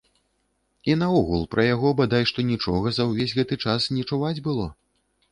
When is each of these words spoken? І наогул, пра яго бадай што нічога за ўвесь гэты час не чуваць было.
І 0.91 0.93
наогул, 1.01 1.41
пра 1.51 1.65
яго 1.65 1.91
бадай 1.99 2.25
што 2.31 2.45
нічога 2.51 2.93
за 2.97 3.05
ўвесь 3.11 3.35
гэты 3.41 3.59
час 3.67 3.87
не 3.99 4.03
чуваць 4.13 4.43
было. 4.49 4.65